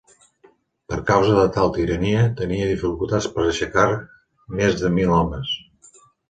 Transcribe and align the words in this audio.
Per 0.93 0.97
causa 1.09 1.35
de 1.39 1.43
tal 1.57 1.69
tirania, 1.75 2.23
tenia 2.39 2.69
dificultats 2.71 3.27
per 3.37 3.45
aixecar 3.45 3.85
més 4.61 4.79
de 4.81 4.91
mil 4.97 5.15
homes. 5.21 5.55